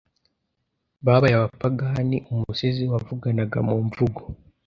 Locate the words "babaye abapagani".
1.05-2.17